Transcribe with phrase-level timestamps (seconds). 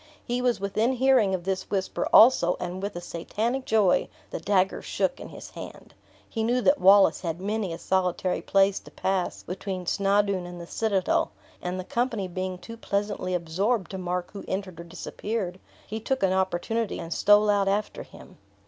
[0.25, 4.81] He was within hearing of this whisper also, and, with a Satanic joy, the dagger
[4.81, 5.93] shook in his hand.
[6.27, 10.65] He knew that Wallace had many a solitary place to pass between Snawdoun and the
[10.65, 15.99] citadel; and the company being too pleasantly absorbed to mark who entered or disappeared, he
[15.99, 18.39] took an opportunity, and stole out after him.